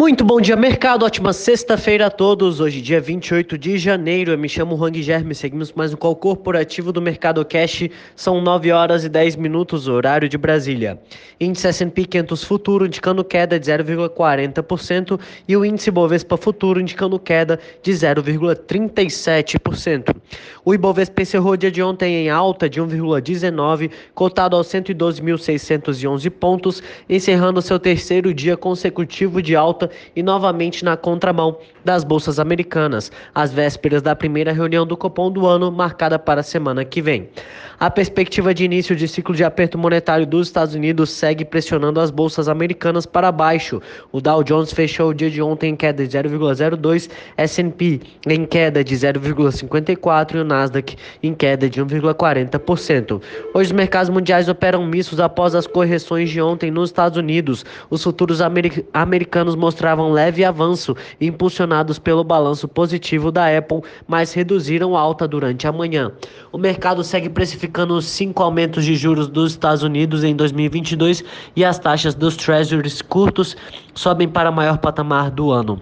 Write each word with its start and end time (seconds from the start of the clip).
Muito 0.00 0.24
bom 0.24 0.40
dia, 0.40 0.56
mercado. 0.56 1.04
Ótima 1.04 1.30
sexta-feira 1.30 2.06
a 2.06 2.10
todos. 2.10 2.58
Hoje, 2.58 2.80
dia 2.80 3.02
28 3.02 3.58
de 3.58 3.76
janeiro. 3.76 4.32
Eu 4.32 4.38
me 4.38 4.48
chamo 4.48 4.82
Hang 4.82 5.02
Germe. 5.02 5.34
Seguimos 5.34 5.74
mais 5.74 5.92
um 5.92 5.96
call 5.98 6.16
corporativo 6.16 6.90
do 6.90 7.02
Mercado 7.02 7.44
Cash. 7.44 7.86
São 8.16 8.40
9 8.40 8.72
horas 8.72 9.04
e 9.04 9.10
10 9.10 9.36
minutos, 9.36 9.88
horário 9.88 10.26
de 10.26 10.38
Brasília. 10.38 10.98
Índice 11.38 11.68
S&P 11.68 12.06
500 12.06 12.42
Futuro 12.42 12.86
indicando 12.86 13.22
queda 13.22 13.60
de 13.60 13.70
0,40% 13.70 15.20
e 15.46 15.54
o 15.54 15.66
índice 15.66 15.90
Bovespa 15.90 16.38
Futuro 16.38 16.80
indicando 16.80 17.18
queda 17.18 17.60
de 17.82 17.92
0,37%. 17.92 20.16
O 20.64 20.72
Ibovespa 20.72 21.20
encerrou 21.20 21.52
o 21.52 21.58
dia 21.58 21.70
de 21.70 21.82
ontem 21.82 22.24
em 22.24 22.30
alta 22.30 22.70
de 22.70 22.80
1,19, 22.80 23.90
cotado 24.14 24.56
aos 24.56 24.66
112.611 24.68 26.30
pontos, 26.30 26.82
encerrando 27.06 27.60
seu 27.60 27.78
terceiro 27.78 28.32
dia 28.32 28.56
consecutivo 28.56 29.42
de 29.42 29.54
alta 29.54 29.89
e 30.14 30.22
novamente 30.22 30.84
na 30.84 30.96
contramão 30.96 31.56
das 31.84 32.04
bolsas 32.04 32.38
americanas, 32.38 33.10
às 33.34 33.52
vésperas 33.52 34.02
da 34.02 34.14
primeira 34.14 34.52
reunião 34.52 34.86
do 34.86 34.96
Copom 34.96 35.30
do 35.30 35.46
ano, 35.46 35.70
marcada 35.70 36.18
para 36.18 36.40
a 36.40 36.44
semana 36.44 36.84
que 36.84 37.00
vem. 37.00 37.28
A 37.78 37.90
perspectiva 37.90 38.52
de 38.52 38.62
início 38.62 38.94
de 38.94 39.08
ciclo 39.08 39.34
de 39.34 39.42
aperto 39.42 39.78
monetário 39.78 40.26
dos 40.26 40.48
Estados 40.48 40.74
Unidos 40.74 41.08
segue 41.08 41.46
pressionando 41.46 41.98
as 41.98 42.10
bolsas 42.10 42.46
americanas 42.46 43.06
para 43.06 43.32
baixo. 43.32 43.80
O 44.12 44.20
Dow 44.20 44.44
Jones 44.44 44.70
fechou 44.70 45.08
o 45.08 45.14
dia 45.14 45.30
de 45.30 45.40
ontem 45.40 45.70
em 45.70 45.76
queda 45.76 46.06
de 46.06 46.18
0,02, 46.18 47.08
S&P 47.38 48.00
em 48.28 48.44
queda 48.44 48.84
de 48.84 48.94
0,54 48.94 50.34
e 50.34 50.38
o 50.38 50.44
Nasdaq 50.44 50.94
em 51.22 51.32
queda 51.32 51.70
de 51.70 51.82
1,40%. 51.82 53.22
Hoje 53.54 53.70
os 53.70 53.72
mercados 53.72 54.10
mundiais 54.10 54.46
operam 54.46 54.84
mistos 54.84 55.18
após 55.18 55.54
as 55.54 55.66
correções 55.66 56.28
de 56.28 56.40
ontem 56.42 56.70
nos 56.70 56.90
Estados 56.90 57.16
Unidos. 57.16 57.64
Os 57.88 58.02
futuros 58.02 58.40
americanos 58.92 59.54
mostravam 59.80 60.12
leve 60.12 60.44
avanço, 60.44 60.94
impulsionados 61.18 61.98
pelo 61.98 62.22
balanço 62.22 62.68
positivo 62.68 63.32
da 63.32 63.56
Apple, 63.56 63.80
mas 64.06 64.34
reduziram 64.34 64.94
alta 64.94 65.26
durante 65.26 65.66
a 65.66 65.72
manhã. 65.72 66.12
O 66.52 66.58
mercado 66.58 67.02
segue 67.02 67.30
precificando 67.30 67.94
os 67.94 68.04
cinco 68.04 68.42
aumentos 68.42 68.84
de 68.84 68.94
juros 68.94 69.26
dos 69.26 69.52
Estados 69.52 69.82
Unidos 69.82 70.22
em 70.22 70.36
2022 70.36 71.24
e 71.56 71.64
as 71.64 71.78
taxas 71.78 72.14
dos 72.14 72.36
treasuries 72.36 73.00
curtos 73.00 73.56
sobem 73.94 74.28
para 74.28 74.52
maior 74.52 74.76
patamar 74.76 75.30
do 75.30 75.50
ano. 75.50 75.80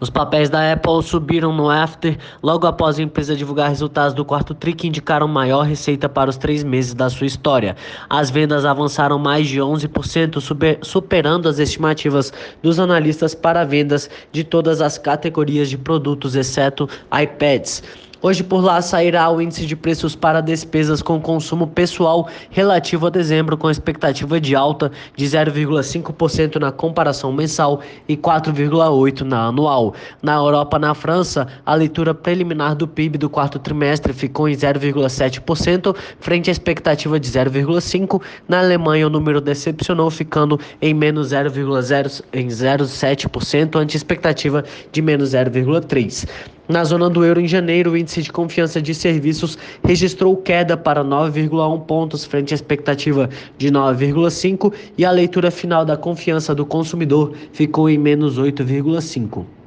Os 0.00 0.10
papéis 0.10 0.48
da 0.48 0.72
Apple 0.72 1.02
subiram 1.02 1.52
no 1.52 1.68
after 1.70 2.16
logo 2.42 2.66
após 2.66 2.98
a 2.98 3.02
empresa 3.02 3.36
divulgar 3.36 3.68
resultados 3.68 4.14
do 4.14 4.24
quarto 4.24 4.54
TRI 4.54 4.72
que 4.72 4.88
indicaram 4.88 5.26
maior 5.26 5.62
receita 5.62 6.08
para 6.08 6.30
os 6.30 6.36
três 6.36 6.62
meses 6.64 6.94
da 6.94 7.10
sua 7.10 7.26
história. 7.26 7.76
As 8.08 8.30
vendas 8.30 8.64
avançaram 8.64 9.18
mais 9.18 9.48
de 9.48 9.58
11%, 9.60 10.82
superando 10.82 11.48
as 11.48 11.58
estimativas 11.58 12.32
dos 12.62 12.78
analistas 12.78 13.34
para 13.34 13.64
vendas 13.64 14.08
de 14.32 14.44
todas 14.44 14.80
as 14.80 14.98
categorias 14.98 15.68
de 15.68 15.78
produtos, 15.78 16.34
exceto 16.34 16.88
iPads. 17.12 17.82
Hoje 18.20 18.42
por 18.42 18.64
lá 18.64 18.82
sairá 18.82 19.30
o 19.30 19.40
índice 19.40 19.64
de 19.64 19.76
preços 19.76 20.16
para 20.16 20.40
despesas 20.40 21.00
com 21.00 21.20
consumo 21.20 21.68
pessoal 21.68 22.28
relativo 22.50 23.06
a 23.06 23.10
dezembro, 23.10 23.56
com 23.56 23.70
expectativa 23.70 24.40
de 24.40 24.56
alta 24.56 24.90
de 25.14 25.24
0,5% 25.24 26.56
na 26.56 26.72
comparação 26.72 27.32
mensal 27.32 27.80
e 28.08 28.16
4,8% 28.16 29.20
na 29.20 29.46
anual. 29.46 29.94
Na 30.20 30.34
Europa, 30.34 30.80
na 30.80 30.94
França, 30.94 31.46
a 31.64 31.76
leitura 31.76 32.12
preliminar 32.12 32.74
do 32.74 32.88
PIB 32.88 33.18
do 33.18 33.30
quarto 33.30 33.60
trimestre 33.60 34.12
ficou 34.12 34.48
em 34.48 34.56
0,7%, 34.56 35.94
frente 36.18 36.50
à 36.50 36.52
expectativa 36.52 37.20
de 37.20 37.30
0,5%. 37.30 38.20
Na 38.48 38.58
Alemanha, 38.58 39.06
o 39.06 39.10
número 39.10 39.40
decepcionou, 39.40 40.10
ficando 40.10 40.58
em 40.82 40.92
menos 40.92 41.28
0,07%, 41.28 43.76
ante 43.76 43.96
expectativa 43.96 44.64
de 44.90 45.00
menos 45.00 45.34
0,3%. 45.34 46.57
Na 46.68 46.84
zona 46.84 47.08
do 47.08 47.24
euro, 47.24 47.40
em 47.40 47.48
janeiro, 47.48 47.92
o 47.92 47.96
índice 47.96 48.20
de 48.20 48.30
confiança 48.30 48.82
de 48.82 48.94
serviços 48.94 49.56
registrou 49.82 50.36
queda 50.36 50.76
para 50.76 51.02
9,1 51.02 51.80
pontos, 51.86 52.26
frente 52.26 52.52
à 52.52 52.56
expectativa 52.56 53.30
de 53.56 53.70
9,5, 53.70 54.74
e 54.98 55.02
a 55.02 55.10
leitura 55.10 55.50
final 55.50 55.82
da 55.86 55.96
confiança 55.96 56.54
do 56.54 56.66
consumidor 56.66 57.32
ficou 57.52 57.88
em 57.88 57.96
menos 57.96 58.38
8,5. 58.38 59.57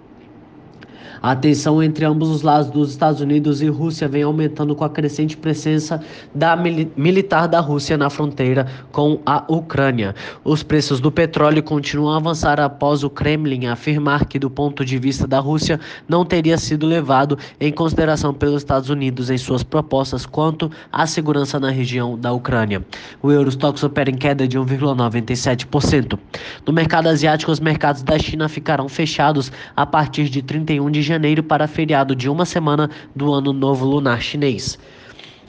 A 1.22 1.36
tensão 1.36 1.84
entre 1.84 2.04
ambos 2.04 2.30
os 2.30 2.42
lados 2.42 2.72
dos 2.72 2.90
Estados 2.90 3.22
Unidos 3.22 3.62
e 3.62 3.68
Rússia 3.68 4.08
vem 4.08 4.24
aumentando 4.24 4.76
com 4.76 4.84
a 4.84 4.90
crescente 4.90 5.38
presença 5.38 6.02
da 6.34 6.56
militar 6.56 7.48
da 7.48 7.60
Rússia 7.60 7.96
na 7.96 8.10
fronteira 8.10 8.66
com 8.92 9.20
a 9.24 9.44
Ucrânia. 9.48 10.16
Os 10.44 10.64
preços 10.64 11.00
do 11.00 11.12
petróleo 11.12 11.62
continuam 11.62 12.16
a 12.16 12.18
avançar 12.18 12.60
após 12.60 13.04
o 13.04 13.10
Kremlin 13.10 13.68
afirmar 13.68 14.26
que, 14.26 14.40
do 14.40 14.50
ponto 14.50 14.84
de 14.84 14.98
vista 14.98 15.28
da 15.28 15.40
Rússia, 15.40 15.80
não 16.10 16.26
teria 16.26 16.58
sido 16.58 16.88
levado 16.88 17.38
em 17.60 17.72
consideração 17.72 18.34
pelos 18.34 18.64
Estados 18.64 18.90
Unidos 18.90 19.30
em 19.30 19.38
suas 19.38 19.62
propostas 19.62 20.26
quanto 20.26 20.72
à 20.92 21.06
segurança 21.06 21.60
na 21.60 21.70
região 21.70 22.18
da 22.18 22.34
Ucrânia. 22.34 22.84
O 23.22 23.32
Eurostox 23.32 23.84
opera 23.84 24.10
em 24.10 24.16
queda 24.16 24.48
de 24.48 24.58
1,97%. 24.58 26.18
No 26.66 26.74
mercado 26.74 27.10
asiático, 27.10 27.52
os 27.52 27.60
mercados 27.60 28.02
da 28.02 28.18
China 28.18 28.50
ficarão 28.50 28.90
fechados 28.90 29.52
a 29.76 29.86
partir 29.86 30.28
de 30.28 30.42
31 30.42 30.90
de 30.90 31.02
janeiro 31.04 31.11
para 31.44 31.68
feriado 31.68 32.16
de 32.16 32.30
uma 32.30 32.46
semana 32.46 32.90
do 33.16 33.34
Ano 33.34 33.52
Novo 33.52 33.86
Lunar 33.86 34.22
Chinês. 34.22 34.78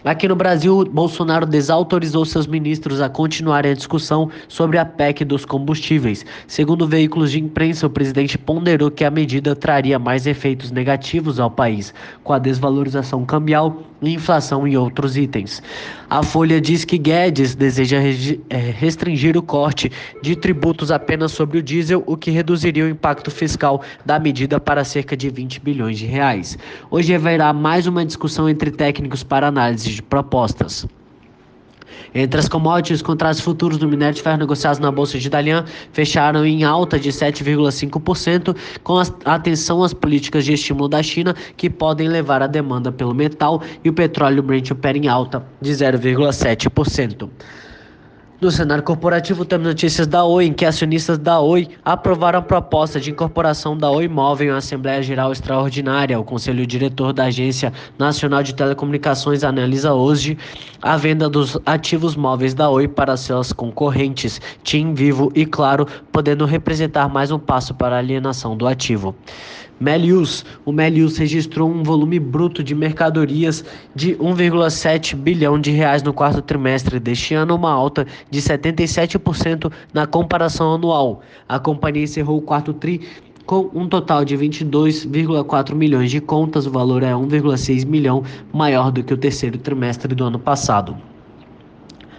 Aqui 0.04 0.26
no 0.26 0.34
Brasil, 0.34 0.84
Bolsonaro 0.84 1.46
desautorizou 1.46 2.24
seus 2.24 2.44
ministros 2.44 3.00
a 3.00 3.08
continuarem 3.08 3.70
a 3.70 3.74
discussão 3.74 4.28
sobre 4.48 4.76
a 4.76 4.84
PEC 4.84 5.24
dos 5.24 5.44
combustíveis. 5.44 6.26
Segundo 6.48 6.88
veículos 6.88 7.30
de 7.30 7.40
imprensa, 7.40 7.86
o 7.86 7.90
presidente 7.90 8.36
ponderou 8.36 8.90
que 8.90 9.04
a 9.04 9.10
medida 9.12 9.54
traria 9.54 10.00
mais 10.00 10.26
efeitos 10.26 10.72
negativos 10.72 11.38
ao 11.38 11.50
país, 11.50 11.94
com 12.24 12.32
a 12.32 12.38
desvalorização 12.40 13.24
cambial 13.24 13.80
inflação 14.10 14.66
em 14.66 14.76
outros 14.76 15.16
itens. 15.16 15.62
A 16.10 16.22
Folha 16.22 16.60
diz 16.60 16.84
que 16.84 16.98
Guedes 16.98 17.54
deseja 17.54 17.98
é, 18.50 18.56
restringir 18.56 19.36
o 19.36 19.42
corte 19.42 19.90
de 20.22 20.34
tributos 20.36 20.90
apenas 20.90 21.32
sobre 21.32 21.58
o 21.58 21.62
diesel, 21.62 22.02
o 22.06 22.16
que 22.16 22.30
reduziria 22.30 22.84
o 22.84 22.88
impacto 22.88 23.30
fiscal 23.30 23.82
da 24.04 24.18
medida 24.18 24.58
para 24.58 24.84
cerca 24.84 25.16
de 25.16 25.30
20 25.30 25.60
bilhões 25.60 25.98
de 25.98 26.06
reais. 26.06 26.58
Hoje 26.90 27.14
haverá 27.14 27.52
mais 27.52 27.86
uma 27.86 28.04
discussão 28.04 28.48
entre 28.48 28.70
técnicos 28.70 29.22
para 29.22 29.48
análise 29.48 29.90
de 29.90 30.02
propostas. 30.02 30.86
Entre 32.14 32.38
as 32.38 32.48
commodities, 32.48 32.96
os 32.96 33.02
contratos 33.02 33.40
futuros 33.40 33.78
do 33.78 33.88
minério 33.88 34.14
de 34.14 34.22
ferro 34.22 34.38
negociados 34.38 34.78
na 34.78 34.90
Bolsa 34.90 35.18
de 35.18 35.30
Dalian 35.30 35.64
fecharam 35.92 36.44
em 36.44 36.62
alta 36.62 36.98
de 36.98 37.10
7,5%, 37.10 38.54
com 38.82 39.02
atenção 39.24 39.82
às 39.82 39.94
políticas 39.94 40.44
de 40.44 40.52
estímulo 40.52 40.88
da 40.88 41.02
China, 41.02 41.34
que 41.56 41.70
podem 41.70 42.08
levar 42.08 42.42
a 42.42 42.46
demanda 42.46 42.92
pelo 42.92 43.14
metal, 43.14 43.62
e 43.82 43.88
o 43.88 43.92
petróleo 43.92 44.42
Brent 44.42 44.70
opera 44.70 44.98
em 44.98 45.08
alta 45.08 45.44
de 45.60 45.70
0,7%. 45.70 47.28
No 48.42 48.50
cenário 48.50 48.82
corporativo, 48.82 49.44
temos 49.44 49.68
notícias 49.68 50.04
da 50.04 50.24
Oi, 50.24 50.46
em 50.46 50.52
que 50.52 50.64
acionistas 50.64 51.16
da 51.16 51.38
Oi 51.38 51.68
aprovaram 51.84 52.40
a 52.40 52.42
proposta 52.42 52.98
de 52.98 53.08
incorporação 53.08 53.78
da 53.78 53.88
Oi 53.88 54.08
Móvel 54.08 54.52
em 54.52 54.56
Assembleia 54.56 55.00
Geral 55.00 55.30
Extraordinária. 55.30 56.18
O 56.18 56.24
Conselho 56.24 56.66
Diretor 56.66 57.12
da 57.12 57.26
Agência 57.26 57.72
Nacional 57.96 58.42
de 58.42 58.52
Telecomunicações 58.52 59.44
analisa 59.44 59.94
hoje 59.94 60.36
a 60.82 60.96
venda 60.96 61.30
dos 61.30 61.56
ativos 61.64 62.16
móveis 62.16 62.52
da 62.52 62.68
Oi 62.68 62.88
para 62.88 63.16
seus 63.16 63.52
concorrentes, 63.52 64.40
TIM, 64.64 64.92
Vivo 64.92 65.30
e 65.36 65.46
Claro, 65.46 65.86
podendo 66.10 66.44
representar 66.44 67.08
mais 67.08 67.30
um 67.30 67.38
passo 67.38 67.72
para 67.72 67.94
a 67.94 68.00
alienação 68.00 68.56
do 68.56 68.66
ativo. 68.66 69.14
Melius. 69.82 70.44
O 70.64 70.70
Melius 70.70 71.16
registrou 71.16 71.68
um 71.68 71.82
volume 71.82 72.20
bruto 72.20 72.62
de 72.62 72.72
mercadorias 72.72 73.64
de 73.94 74.14
1,7 74.14 75.16
bilhão 75.16 75.60
de 75.60 75.72
reais 75.72 76.04
no 76.04 76.12
quarto 76.12 76.40
trimestre 76.40 77.00
deste 77.00 77.34
ano, 77.34 77.56
uma 77.56 77.72
alta 77.72 78.06
de 78.30 78.40
77% 78.40 79.72
na 79.92 80.06
comparação 80.06 80.74
anual. 80.74 81.22
A 81.48 81.58
companhia 81.58 82.04
encerrou 82.04 82.38
o 82.38 82.42
quarto 82.42 82.72
tri 82.72 83.00
com 83.44 83.68
um 83.74 83.88
total 83.88 84.24
de 84.24 84.38
22,4 84.38 85.74
milhões 85.74 86.12
de 86.12 86.20
contas, 86.20 86.64
o 86.64 86.70
valor 86.70 87.02
é 87.02 87.12
1,6 87.12 87.84
milhão 87.84 88.22
maior 88.52 88.92
do 88.92 89.02
que 89.02 89.12
o 89.12 89.16
terceiro 89.16 89.58
trimestre 89.58 90.14
do 90.14 90.24
ano 90.24 90.38
passado. 90.38 90.96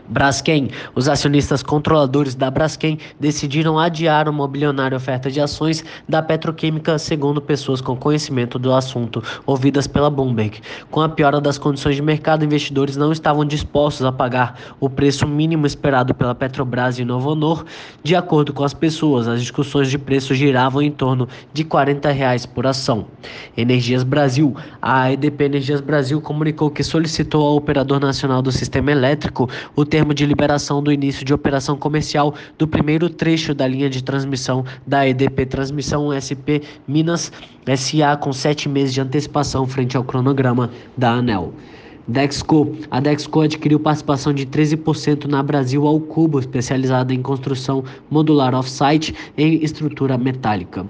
Braskem. 0.07 0.69
Os 0.95 1.07
acionistas 1.07 1.63
controladores 1.63 2.35
da 2.35 2.49
Braskem 2.51 2.97
decidiram 3.19 3.79
adiar 3.79 4.27
uma 4.29 4.47
bilionária 4.47 4.95
oferta 4.95 5.31
de 5.31 5.39
ações 5.39 5.83
da 6.07 6.21
petroquímica, 6.21 6.97
segundo 6.97 7.41
pessoas 7.41 7.81
com 7.81 7.95
conhecimento 7.95 8.59
do 8.59 8.73
assunto, 8.73 9.23
ouvidas 9.45 9.87
pela 9.87 10.09
Bloomberg. 10.09 10.59
Com 10.91 11.01
a 11.01 11.09
piora 11.09 11.39
das 11.39 11.57
condições 11.57 11.95
de 11.95 12.01
mercado, 12.01 12.45
investidores 12.45 12.97
não 12.97 13.11
estavam 13.11 13.45
dispostos 13.45 14.05
a 14.05 14.11
pagar 14.11 14.59
o 14.79 14.89
preço 14.89 15.27
mínimo 15.27 15.65
esperado 15.65 16.13
pela 16.13 16.35
Petrobras 16.35 16.99
e 16.99 17.05
Novo 17.05 17.31
Honor. 17.31 17.65
De 18.03 18.15
acordo 18.15 18.53
com 18.53 18.63
as 18.63 18.73
pessoas, 18.73 19.27
as 19.27 19.39
discussões 19.41 19.89
de 19.89 19.97
preço 19.97 20.35
giravam 20.35 20.81
em 20.81 20.91
torno 20.91 21.27
de 21.53 21.63
40 21.63 22.11
reais 22.11 22.45
por 22.45 22.67
ação. 22.67 23.05
Energias 23.55 24.03
Brasil. 24.03 24.55
A 24.81 25.11
EDP 25.11 25.45
Energias 25.45 25.81
Brasil 25.81 26.19
comunicou 26.21 26.69
que 26.69 26.83
solicitou 26.83 27.45
ao 27.45 27.55
operador 27.55 27.99
nacional 27.99 28.41
do 28.41 28.51
sistema 28.51 28.91
elétrico 28.91 29.49
o 29.75 29.85
termo 29.93 30.11
de 30.11 30.25
liberação 30.25 30.81
do 30.81 30.91
início 30.91 31.23
de 31.23 31.35
operação 31.35 31.77
comercial 31.77 32.33
do 32.57 32.67
primeiro 32.67 33.11
trecho 33.11 33.53
da 33.53 33.67
linha 33.67 33.87
de 33.87 34.03
transmissão 34.03 34.65
da 34.87 35.07
EDP 35.07 35.45
Transmissão 35.45 36.09
SP 36.09 36.65
Minas 36.87 37.31
SA 37.77 38.17
com 38.17 38.33
sete 38.33 38.67
meses 38.67 38.91
de 38.91 39.01
antecipação 39.01 39.67
frente 39.67 39.95
ao 39.95 40.03
cronograma 40.03 40.71
da 40.97 41.11
ANEL. 41.11 41.53
Dexco. 42.07 42.75
A 42.89 42.99
Dexco 42.99 43.41
adquiriu 43.41 43.79
participação 43.79 44.33
de 44.33 44.47
13% 44.47 45.25
na 45.25 45.43
Brasil 45.43 45.85
ao 45.85 45.99
Cubo, 45.99 46.39
especializada 46.39 47.13
em 47.13 47.21
construção 47.21 47.83
modular 48.09 48.55
off-site 48.55 49.13
em 49.37 49.63
estrutura 49.63 50.17
metálica. 50.17 50.87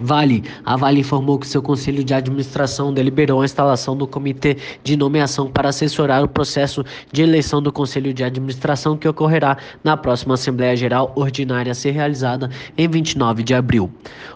Vale. 0.00 0.42
A 0.64 0.76
Vale 0.76 1.00
informou 1.00 1.38
que 1.38 1.46
seu 1.46 1.60
conselho 1.62 2.02
de 2.02 2.14
administração 2.14 2.92
deliberou 2.92 3.42
a 3.42 3.44
instalação 3.44 3.94
do 3.94 4.06
comitê 4.06 4.56
de 4.82 4.96
nomeação 4.96 5.50
para 5.50 5.68
assessorar 5.68 6.24
o 6.24 6.28
processo 6.28 6.82
de 7.12 7.22
eleição 7.22 7.60
do 7.60 7.70
conselho 7.70 8.14
de 8.14 8.24
administração 8.24 8.96
que 8.96 9.06
ocorrerá 9.06 9.58
na 9.84 9.96
próxima 9.96 10.34
Assembleia 10.34 10.74
Geral 10.74 11.12
Ordinária 11.14 11.72
a 11.72 11.74
ser 11.74 11.90
realizada 11.90 12.48
em 12.78 12.88
29 12.88 13.42
de 13.42 13.54
abril. 13.54 13.90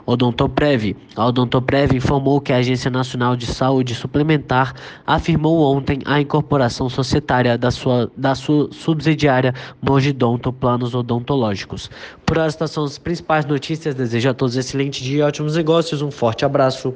Odontoprev. 0.04 0.94
A 1.16 1.26
Odontoprev 1.26 1.96
informou 1.96 2.40
que 2.40 2.52
a 2.52 2.56
Agência 2.56 2.90
Nacional 2.90 3.34
de 3.34 3.46
Saúde 3.46 3.94
Suplementar 3.94 4.74
afirmou 5.06 5.74
ontem 5.74 6.00
a 6.04 6.20
incorporação 6.20 6.90
societária 6.90 7.56
da 7.56 7.70
sua, 7.70 8.10
da 8.14 8.34
sua 8.34 8.68
subsidiária 8.70 9.54
Mogidonto 9.80 10.52
Planos 10.52 10.94
Odontológicos. 10.94 11.90
Por 12.26 12.36
esta 12.36 12.66
são 12.66 12.84
as 12.84 12.98
principais 12.98 13.46
notícias. 13.46 13.94
Desejo 13.94 14.28
a 14.28 14.34
todos 14.34 14.56
excelente 14.56 15.02
dia 15.02 15.20
e 15.20 15.22
ótimos 15.22 15.53
negócios. 15.54 16.02
Um 16.02 16.10
forte 16.10 16.44
abraço. 16.44 16.94